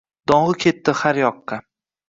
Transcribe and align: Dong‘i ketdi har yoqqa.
Dong‘i 0.31 0.55
ketdi 0.63 0.97
har 1.03 1.21
yoqqa. 1.23 1.63